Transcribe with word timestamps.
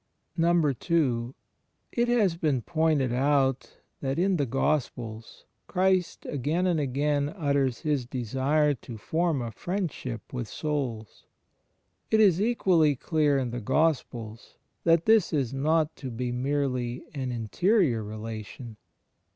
II. 0.35 1.35
It 1.91 2.07
has 2.07 2.35
been 2.35 2.63
pointed 2.63 3.13
out 3.13 3.77
that 3.99 4.17
in 4.17 4.37
the 4.37 4.47
Gk)spels 4.47 5.43
Christ 5.67 6.25
again 6.25 6.65
and 6.65 6.79
again 6.79 7.29
utters 7.37 7.81
His 7.81 8.07
desire 8.07 8.73
to 8.73 8.97
form 8.97 9.43
a 9.43 9.51
Friendship 9.51 10.33
with 10.33 10.47
souls. 10.47 11.27
It 12.09 12.19
is 12.19 12.41
equally 12.41 12.95
clear 12.95 13.37
in 13.37 13.51
the 13.51 13.61
Gospels 13.61 14.55
that 14.85 15.05
this 15.05 15.31
is 15.31 15.53
not 15.53 15.95
to 15.97 16.09
be 16.09 16.31
merely 16.31 17.03
an 17.13 17.31
interior 17.31 18.01
relation. 18.01 18.77